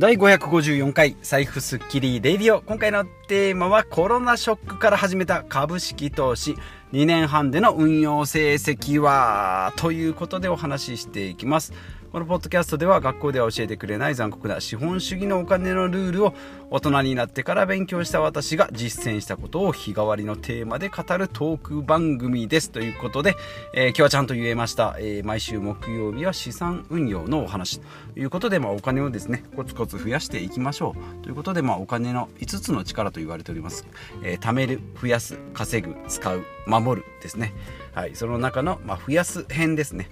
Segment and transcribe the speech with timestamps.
[0.00, 2.62] 第554回財布スッキリレディオ。
[2.62, 6.56] 今回のテーマはコロナショックから始めた株式投資。
[6.92, 9.74] 2年半での運用成績は？
[9.76, 11.74] ということでお話ししていきます。
[12.12, 16.34] このポッドキャストでは学校では教えてくれない残酷な資本主義のお金のルールを
[16.68, 23.36] 大人になってから勉強した私が実践したことを日替わりのテーマで語るトーク番組ですということで、
[23.74, 27.86] えー、今日はちゃんと言えました、えー、毎週木曜日は資産運用のお話と
[28.18, 33.86] いうことで、まあ、お金をですねコツコツ増やしていきましょうということで、まあ、お金の5つの力と言われております、
[34.24, 37.52] えー、貯める増やす稼ぐ使う守るですね。
[37.92, 38.14] はい。
[38.14, 40.08] その中の、まあ、増やす編ですね。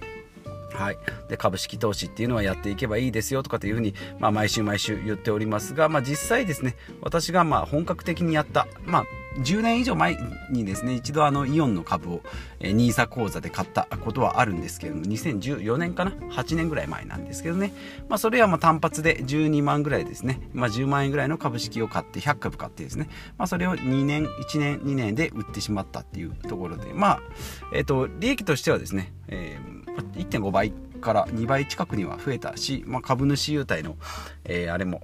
[0.73, 0.97] はい、
[1.27, 9.03] で株式投資っていうのはやっていけばいいですよとかっていうふうに、まあ、毎週毎週言っておりますが、まあ、実際ですね私がまあ本格的にやった、まあ、
[9.39, 10.17] 10年以上前
[10.49, 12.21] にですね一度あのイオンの株を
[12.59, 17.73] NISA 口座で買ったことはあるんですけれども2014年かな？8年ぐらい前なんですけどね、
[18.07, 26.93] まあ、それはまあ単発で12万ぐらいですね、まあ、10万円ぐらいの株式を買って100株買ってですね、まあ、それを2年1年2年で売ってしまったっていうところで。
[26.93, 27.21] まあ
[27.73, 33.95] えっ、ー、と利益としてはですね、えー、1.5倍から2倍近くには増えたし、まあ、株主優待の、
[34.45, 35.01] えー、あれも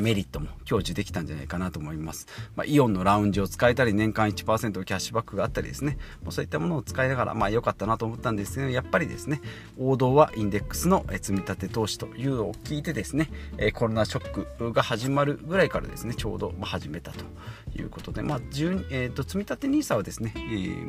[0.00, 2.26] メリットも享受できたんじゃないかなと思います。
[2.56, 5.98] まあ、イオンのラウンジを使えたり、年間1%キャッシュバックがあったりですね、
[6.30, 9.40] そういったものを使いながら、まあ良かったなと思ったんですけど、やっぱりですね、
[9.78, 13.30] 王道はインデックスの積み立て投資というのを聞いてですね、
[13.74, 17.24] コロナショックが始まるぐらいからですね、ちょうど始めたと
[17.76, 20.34] いうことで、まあ、えーと、積み立て NISA はですね、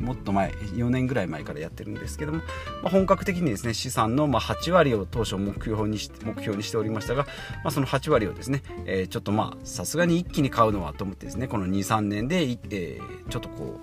[0.00, 2.38] もっと前、4年ぐらい前からやってるんですけども、
[2.82, 7.24] まあ、本格的にですね、資産のま8割を当初目標にし目標にしておりましたが、
[7.64, 13.78] まあ、その8割をですね、えー、ちょっとまあさすがに一気に買うのはと思ってですねこの23年で、えー、ちょっとこ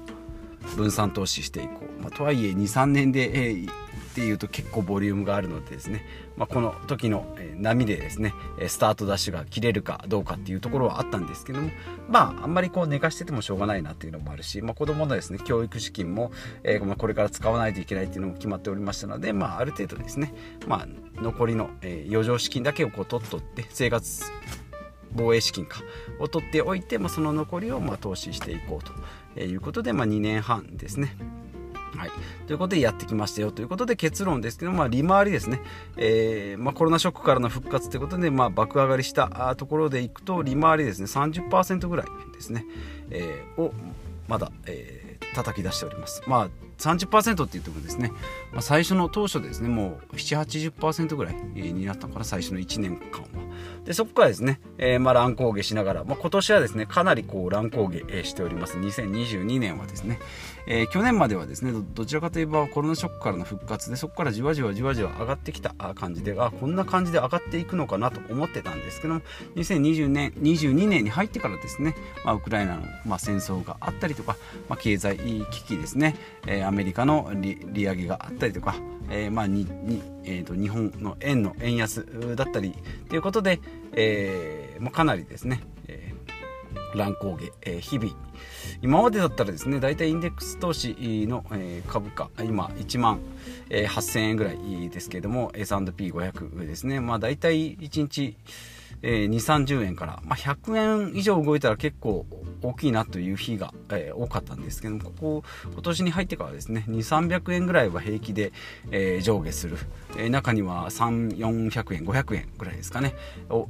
[0.72, 3.70] う分散投資していこう、まあ、とはいえ23年で、えー、
[4.14, 6.06] っていうと結構ボリュームがあるのでですね、
[6.38, 8.34] まあ、この時の波でですね
[8.68, 11.72] スタートダッシュが切れるかどうかっていうところはあったんですけども
[12.08, 16.32] まああんまりこう寝かしててもしょうがないなっていうのもあるし、まあ、子供のですね教育資金も、
[16.64, 20.33] えー、まあ、これから使わないといけないっていうのも決まっておりましたので、まあ、ある程度ですね、
[20.67, 20.88] まあ、
[21.22, 24.23] 残りの、余剰資金だけをこう取っとって生活
[25.16, 25.82] 防衛資金か
[26.20, 31.16] を取っておいて、まあ、その残りをま投資していこうということで、まあ、2年半ですね。
[31.96, 32.12] はい、
[32.48, 33.52] ということでやってきましたよ。
[33.52, 35.62] ということで結論ですけど、まあ、利回りですね、
[35.96, 41.06] えー、まあ、コロナショックからの復活ということで、まあ、爆上がりしたところでいくと利回りですね。
[41.06, 42.66] 30%ぐらいですね、
[43.12, 43.74] えー、を
[44.28, 46.24] まだ、えー、叩き出しております。
[46.26, 48.11] まあ30%って言ってもですね、
[48.52, 53.28] まあ、最初の当初ですねもう780%ぐらいになったのかな最初の1年間は。
[53.86, 58.78] でそこからですね、えー、まあ乱高下しながら、まあ、今年はですねかなりこう乱高下しております。
[58.78, 60.20] 2022年はですね、
[60.67, 69.22] えー、去年まではですねどちらかといえばコロナショックからの復活でそこからじわじわじわじわ上がってきた感じであこんな感じで上がっていくのかなと思ってたんですけども
[69.56, 74.38] 2020年22年に入ってからですね、まあ、ウクライナの、まあ、戦争があったりとか、
[74.70, 76.16] まあ、経済危機ですね、
[76.48, 78.76] えー、アメリカの利上げがあったりとか、
[79.10, 82.74] えー、まあににえーと、日本の円の円安だったり
[83.10, 83.60] ということで、
[83.94, 88.16] えーまあ、かなりですね、えー、乱高下、えー、日々。
[88.82, 93.20] 今までだったらですね大体インデックス投資の、えー、株価今1万、
[93.70, 97.00] えー、8000円ぐらいですけれども S&P500 ですね。
[97.00, 98.36] まあ大体1日
[99.03, 102.25] えー、2、30円から、まあ、100円以上動いたら結構
[102.61, 108.53] 大きいなという日が、えー、多かったんですけども、ここ、今年に入ってからですね、2、300円ぐらいは平気で、
[108.91, 109.77] えー、上下する。
[110.17, 113.14] えー、中には3、400円、500円ぐらいですかね、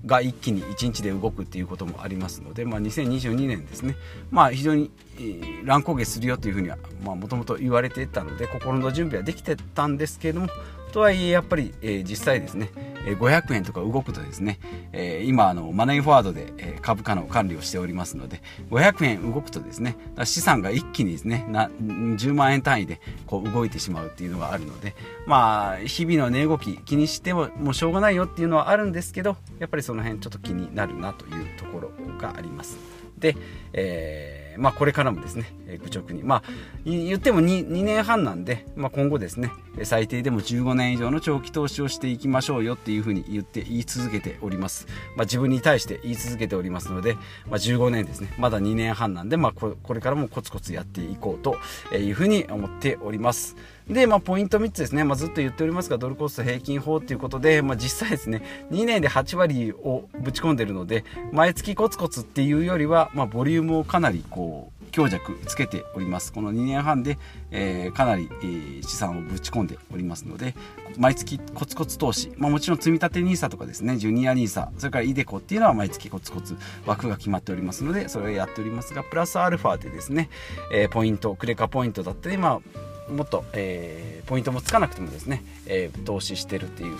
[0.05, 3.95] が一気に1日で動くっていうこともありますので、まあ、2022年ですね、
[4.29, 10.47] まあ、非常に、えー、乱高下するよというふうには、もともと言われていたので、心の準備はできてたんですけども、
[10.91, 12.69] とはいえやっぱり、えー、実際ですね、
[13.05, 14.59] 500円とか動くとですね、
[14.91, 24.95] え、今あのマネーフォワードで、え株価の管理をしておりますので500円動くとですね資産が一気にですねな10万円単位でこう動いてしまうっていうのがあるので
[25.25, 32.77] まあ日々の値動き気にしてももうしょうがないよっていうのはあるんですけどやっぱりその辺ちょっと気になるなというところがあります。
[33.17, 33.35] で、
[33.73, 36.43] えーまあ、これからもですね、え愚直に、まあ、
[36.85, 39.51] 言っても 2, 2年半なんで、まあ、今後ですね、
[39.83, 44.87] 最低でも15年以上の長期投資をしていきましょうよっていうふうに言って言い続けております。
[45.15, 51.57] まあ、自分に対して言い続けておりますので、まあ、15年ですね、まだ2年半なんで、まあこ、これからもコツコツやっていこうと
[51.95, 53.55] いうふうに思っております。
[53.87, 58.41] で、まあ、ポイント3つですね、まあ、ずっと言っておりますが、ドルコスト平均法ということで、まあ、実際ですね、
[58.71, 66.31] 2年で8割をぶち込んでるので、毎月コツコツっていうよりは、まあ、ボリュームをかなりこう、強弱つけております。
[66.31, 67.17] この2年半で、
[67.49, 70.55] えー、かなり、えー、資産をぶち込んでおりますので
[70.97, 76.55] 毎月コツコツ投資、まあ、もちろん積み立て NISA とかですねジュニア NISA それから iDeCo っていうのは毎月コツコツ
[76.85, 80.29] 枠が決まっておりますのでそれをやっておりますがプラスアルファでですね、
[80.71, 82.79] えー、ポイントクレカポイントだったり、まあ、
[83.09, 86.97] もっと、えー、ポイントもつかなくてもですね、えー、投資してるっていう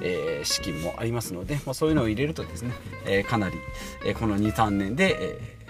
[0.00, 2.72] えー、資金もありますので、まあ、そういうのを入れるとですね、
[3.06, 3.56] え、かなり、
[4.04, 5.60] え、この23年で、え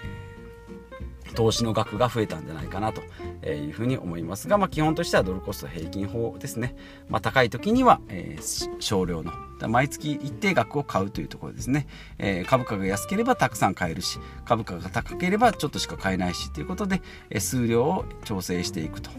[1.35, 3.01] 投資の額が増えたんじゃないかなと
[3.47, 6.75] いうふうに思いますが、まあ、基本としてはドルコスト平均法ですね、
[7.07, 8.37] まあ、高い時には、え、
[8.79, 9.31] 少量の
[9.67, 11.87] 毎月一定額を買うというところですね、
[12.17, 19.11] えー、株価が安ければたくさん買えるし株価が高ければちょっとしか買えないしということで、えー、数量を調整していくと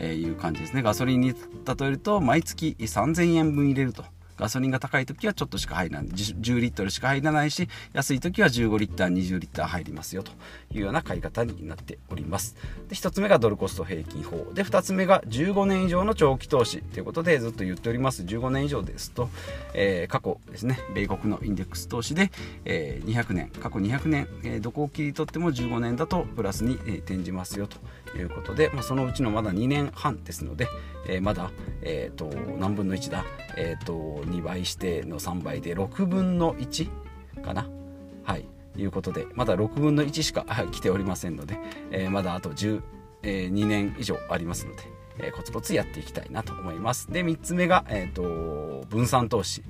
[0.00, 0.82] いう感じですね。
[0.82, 4.04] ガソリンに例えると毎月3000円分入れると。
[4.42, 10.32] ガソリンが高い時はちょっとしか入らない10リットルしか入らないし安い時は15リッター20リッター入りますよと
[10.72, 12.56] いうような買い方になっております。
[12.88, 14.52] で1つ目がドルコスト平均法。
[14.52, 18.24] で2つ目が15年以上の長期投資ということでずっと言っております。
[18.24, 19.30] 15年以上ですと、
[19.74, 22.32] えー、過去ですね米国のインデックス投資で、
[22.64, 27.78] えー、200年過去200年、えー、どこを切り取っても15年だとプラスに、え転じますよと
[28.18, 30.66] いうことで、まあ、そのうちのまだ2年半ですので、
[31.06, 31.50] えまだ、
[31.82, 32.26] えーと、
[32.58, 33.24] 何分の1だ、
[33.56, 36.90] えーと、2倍しての3倍で6分の1
[37.42, 37.68] かな？
[38.24, 38.46] はい。
[38.76, 41.58] いうことでまだ6分の1しか来ておりませんので、
[41.90, 42.82] えー、まだあと12、
[43.22, 44.82] え年以上ありますので、
[45.18, 47.12] えー、コツコツやっていきたいなと思います。
[47.12, 49.62] で3つ目が、えーと分散投資。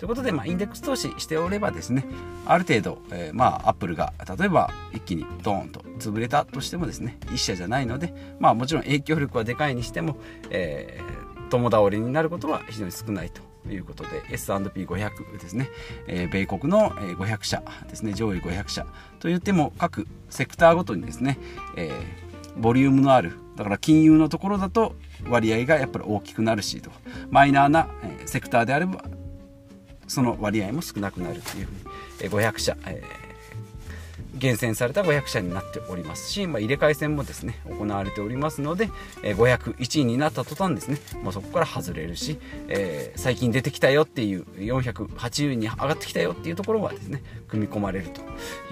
[0.00, 2.06] ということで、まあ、インデックス投資しておればですね、
[2.46, 10.16] ある程度、えー、まあ、アップルが、例えば一気にドーンと潰れたとしてもですね、一社じゃないので、まあ、もちろん影響力はでかいにしても、
[10.48, 15.68] えー、共倒れになることは非常に少ないということで S&P500 ですね、
[16.06, 18.12] えー、米国の500社ですね。
[18.14, 18.86] 上位500社
[19.18, 21.38] といっても各セクターごとにですね、
[21.76, 24.94] えー、ボリュームのあるだから金融のところだと
[25.28, 26.90] 割合がやっぱり大きくなるしと。
[27.30, 27.88] マイナーな、
[28.26, 29.04] セクターであれば
[30.08, 33.29] その割合も少なくなるというふうに、500社、えー、
[34.40, 38.90] 厳選された500社になっておりますし、まあ、入れ替え戦もですね行われておりますので、
[39.22, 42.38] えー、501位になった途端ですねまあそこから外れるし、
[42.68, 48.22] えー、最近出てきたよっていう480位に上がってきたよっていうところはですね組み込まれると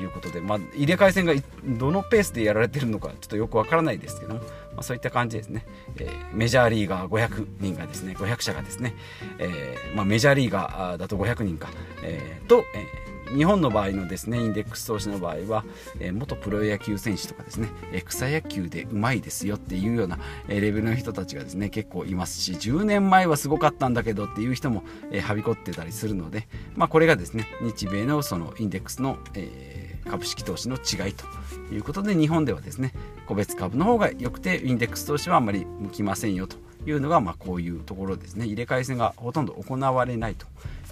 [0.01, 1.35] いうことで、まあ、入れ替え戦が
[1.79, 4.41] どのペースでやられてるのかちょっとよくわからないですけども、
[4.79, 5.67] まあ、そういった感じですね、
[5.99, 8.95] えー、メジャーリーガー500人がですね500社がですね、
[9.41, 11.69] えーまあ、メジャーリーガーだと500人か、
[12.05, 15.63] えー、と、えー日本の場合のですねインデックス投資の場合は、
[16.01, 31.27] えー、元プロ野球選手とかですね、え、草野球でうまいですよっていうような、えー、レベルの人たちがですね結構いますし10年前はすごかったんだけどっていう人も、えー、はびこってたりするので、まあ、これがですね日米のそのインデックスの、えー、株式投資の違いと
[31.75, 32.93] いうことで日本ではですね
[33.29, 38.47] 個別株の方が良くてインデックス投資はあんまり向きませんよというのが、まあ、こういうところですね。
[38.47, 40.47] 入れ替え戦がほとんど行われないと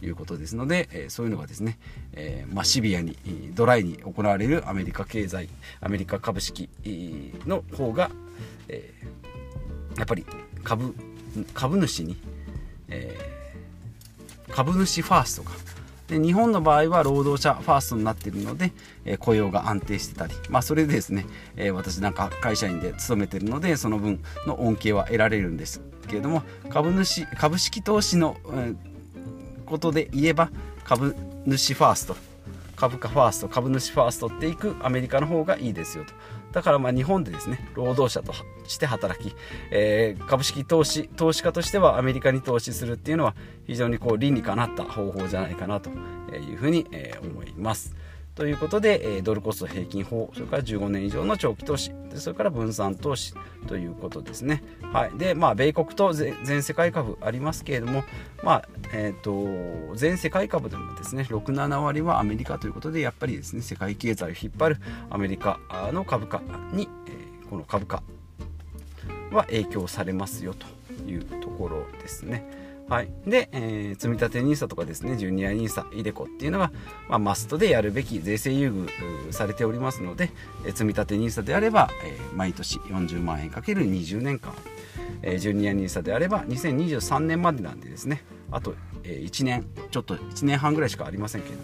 [0.05, 1.79] いうことですので、え、そういうのがですね、
[2.13, 3.17] え、まあ、シビアに
[3.55, 5.49] ドライに行われるアメリカ経済
[5.81, 6.69] アメリカ株式
[7.47, 8.11] の方が、
[8.69, 8.93] え、
[9.97, 10.27] やっぱり
[10.63, 10.95] 株
[11.55, 12.19] 株主に、
[12.89, 13.19] え
[14.51, 15.53] 株主ファーストか
[16.09, 18.73] で日本の場合は労働者ファーストになっているので、
[19.05, 21.27] え、雇用が安定してたり、まあ、それでですね、
[21.57, 28.75] え、私なんか会社員で勤めてるのでその分の恩恵は得られるんですけれども株主株式投資の、え、
[29.67, 30.51] ことで言えば
[30.85, 32.17] 株主ファースト
[32.77, 36.13] 株価ファースト株主ファーストっていくアメリカの方がいいですよと。
[36.57, 38.33] だからまあ日本でですね労働者と
[38.67, 39.37] して働き、
[39.71, 43.37] えー、株式投資投資家としてはアメリカに投資するっていうのは
[43.67, 46.87] 非常にこう理にかなった方法じゃないかなというふうに、
[47.23, 47.95] 思います。
[48.35, 53.35] ということで、えドルコスト平均法それから15年以上の長期投資それから分散投資
[53.67, 54.63] ということですね。
[54.93, 58.03] はい、でまあ米国と全世界株ありますけれども、
[58.43, 64.77] まあえーと、全世界株でもですね67割はアメリカということでやっぱりですね世界経済を引っ張る
[65.11, 65.59] アメリカ
[65.93, 66.41] の株価
[66.73, 68.03] に、えー、この株価
[69.33, 70.67] は影響されますよと
[71.09, 72.67] いうところですね。
[72.89, 76.71] はい、で、えー、積立 NISA とかですねジュニア NISA、イデコっていうのが、
[77.09, 80.31] まあ、マストでやるべき税制優遇されておりますので、
[80.65, 84.55] えー、積立 NISA であれば、えー、毎年40万円かける20年間、
[85.23, 88.75] えー、ジュニア NISA であれば2023年までなんでですねあと、
[89.05, 91.57] え、1年ちょっと1年半ぐらいしかありませんけど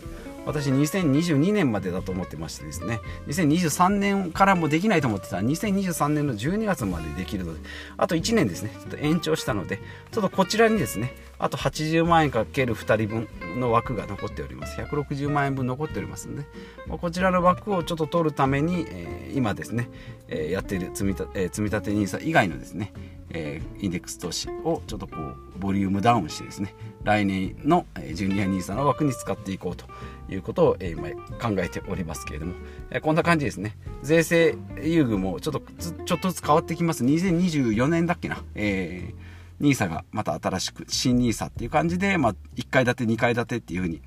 [0.44, 3.00] 私2022年までだと思ってましてですね。
[3.28, 5.36] 2023年からもできないと思ってた。
[5.36, 7.60] ら2023年の12月までできるので。
[7.96, 8.70] あと1年ですね。
[8.80, 9.80] ちょっと延長したので。
[10.10, 11.14] ちょっとこちらにですね。
[11.38, 14.80] あと80万円かける2人分の枠が残っております。
[14.80, 16.46] 160万円分残っておりますので、
[16.86, 19.90] まあ、こちらの枠をちょっと取るために、えー、今ですね、
[20.28, 22.92] えー、やっている積み立て、えー、積み立て NISA 以外のですね、
[23.30, 26.76] えー、インデックス投資をちょっとこうボリュームダウンしてですね。
[27.02, 29.86] 来年のジュニア NISA の枠に使っていこうと。
[30.32, 31.08] いうことを、え、今
[31.38, 32.54] 考えておりますけれども、
[32.90, 33.76] え、こんな感じですね。
[34.02, 35.62] 税制優遇もちょっと
[36.04, 37.04] ちょっとずつ変わってきます。
[37.04, 44.02] 2024年だっけな、えー NISA がまた新しく新 NISA っていう感じで、まあ、1階建て2階建てっていうふうに、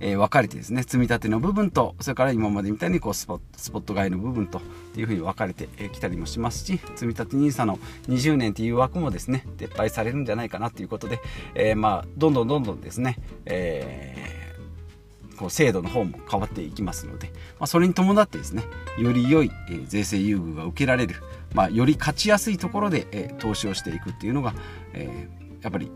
[0.00, 11.20] えー、分かれてですね積み立ての部分とそれから今までみたいにこうスポスポット買いの部分とっていうふうに分かれてきたりもしますし積み立て NISA の20年っていう枠もですね撤廃されるんじゃないかなということで、
[11.54, 14.43] えー、まあどんどんどんどんですね、えー
[15.36, 18.64] こう制度の方も変わっていきますので、まあ、それに伴ってですね
[18.98, 21.16] より良い、え、税制優遇が受けられる、
[21.54, 24.54] まあ、より勝ちやすいところで、え、投資をしていくっていうのが、
[24.92, 25.28] え、
[25.62, 25.90] やっぱり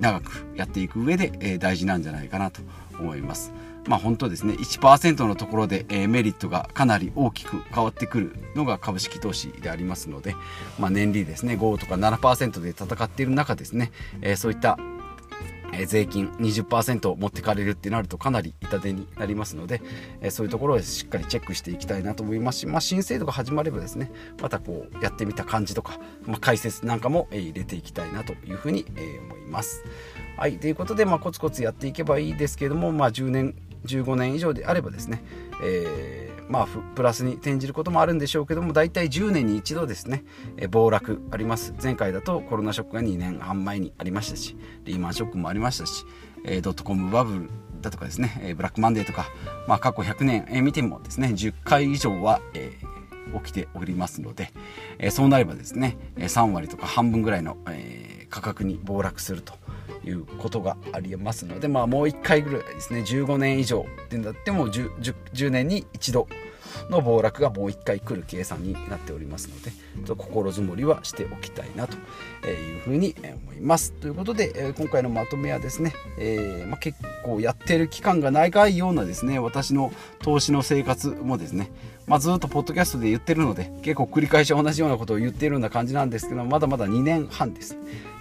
[0.00, 2.60] 長くやっていく上で、え大事なんじゃないかなと
[2.98, 3.52] 思います。
[3.86, 10.34] まあ本当ですね、1%のところで、えメリットがかなり大きく変わってくるのが株式投資でありますので、
[10.78, 13.90] まあ、年利ですね、5とか7%で戦っている中ですね、
[14.22, 14.78] えそういった
[15.72, 19.82] え税金20%持ってかれるってなるとかなり痛手になりますので、
[20.20, 24.10] えそういうところをしっかりチェックしていきたいなと思いますし、まあ、新制度が始まればですね
[24.40, 29.84] またこうやってみた感じとか、まあ、解説なんかも、え入れていきたいなというふうに、え思います。
[30.36, 35.22] はいということで、まあ、コツコツやっていけばいいですけども、まあ、10年15年以上であればですね、
[35.62, 36.66] えーまあ、
[36.96, 40.24] プラスに転じることもあるんでしょうけども大体10年に一度ですね、
[40.56, 41.72] え暴落あります。
[41.80, 46.04] 前回だとコロナショックが2年半前にありましたしリーマンショックもありましたし、
[46.44, 49.26] えドットコムバブルだとかですね、えブラックマンデーとか、
[49.68, 52.72] まあ、過去100年、え見てもですね10回以上は、え
[53.44, 54.52] 起きておりますので、
[54.98, 59.54] えそうなればですね3割とか半分ぐらいの、え価格に暴落すると
[60.04, 66.28] いうことがありますので、まあ、もう1回ぐらいですね15年以上ってなっても 10, 10, 年に一度
[66.88, 71.96] の暴落がもう1回来る計算になっておりますのでちょっと心づもりはしておきたいなと
[72.48, 73.14] いうふうに
[73.44, 73.92] 思います。
[73.92, 81.70] ということで今回のまとめはですね、えー、まあ、結構やってる期間が長いようなですね私の投資の生活もですね、
[82.06, 87.76] まあ、ずっとポッドキャストで言ってるので結構繰り返し同じようなことを言っているような感じなんですけどまだまだ2年半です。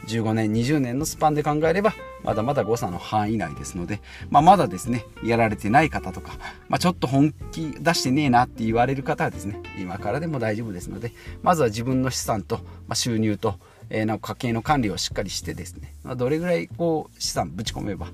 [0.09, 6.33] 15年20年のスパンで考えればまだまだ誤差の範囲内ですので、まあ、まだですねやられてない方とか、
[6.67, 11.13] まあ、ちょっと本気出してねえなって言われる方はですね今からでも大丈夫ですので
[11.43, 13.55] まずは自分の資産と、ま、収入と、
[13.89, 18.07] えー、な家計の管理をしっかりしてですね、ま、どれぐらいこう資産ぶち込めば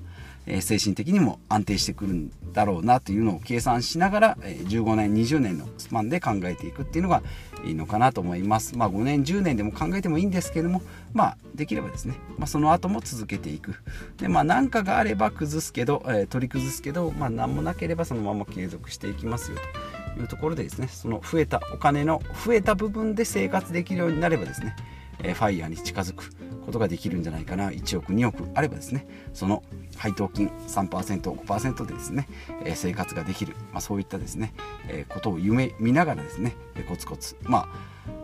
[0.46, 7.22] え精神的にも安定してくるんだろうなというのを計算しながら、え15年20年のスパンで考えていくっていうのが
[7.66, 8.76] いいのかなと思います。
[8.76, 10.82] まあ5年10年でも考えてもいいんですけども
[11.12, 13.74] まあできればですね、まあ、その後も続けていく。
[14.18, 19.96] でまあ何かがあれば崩すけど、えー、取り崩すけどまあ何もなければそのまま継続していきますよと。
[20.20, 24.74] いうところでですねその増えたお金の増えた部分で生活できるようになればですね、
[25.22, 26.24] えー、ファイヤーに近づく。
[26.66, 27.70] ことができるんじゃないかな。
[27.70, 29.06] 1億2億あればですね。
[29.32, 29.62] その
[29.96, 32.28] 配当金 3%5% でですね、
[32.64, 34.52] え生活ができる、まあ、そういったですね、
[34.88, 37.36] えことを夢見ながらですね、えコツコツ。
[37.42, 37.68] まあ、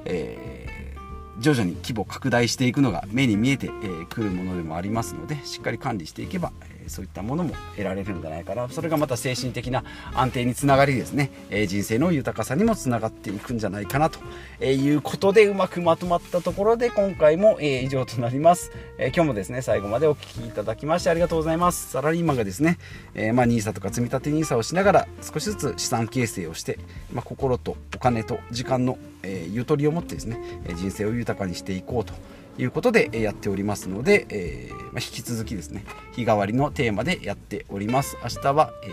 [0.05, 6.53] えー、徐々に規模拡大していくのが目に見えてく、えー、るものでもありますのでしっかり管理していけば、
[6.89, 8.69] そういったものも得られるんじゃないかな。
[8.69, 9.85] それがまた精神的な
[10.15, 14.19] 安定につながりですね、えー、人生の豊かさにもつながっていくんじゃないかなと。
[14.63, 21.91] いうことでうまくまとまったところで今回も、えー、以上となります、えー、今日もですね最後までお聴きいただきましてありがとうございます。
[21.91, 22.79] サラリーマンがですね、
[23.15, 26.79] えー、まあ NISA とか積み立て NISA をしながら少しずつ資産形成をして、
[27.13, 30.39] まあ、心とお金と時間の、えゆとりを持ってですね
[30.77, 32.15] 人生を豊かにしていこうと。
[32.59, 38.17] いうことでやっておりますので、えー、まあ、引き続きですね日替わりのテーマでやっております。
[38.23, 38.93] 明日は、えー、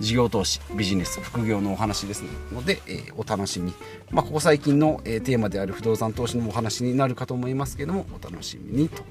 [0.00, 3.72] 事業投資ビジネス副業のお話ですので、えー、お楽しみ
[4.10, 9.02] まあ、ここ最近の、えテーマである不動産投資のお話になるかと思いますけどもお楽しみにと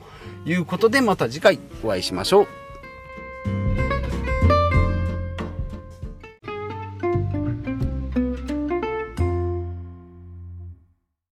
[0.46, 2.65] いうことでまた次回お会いしましょう。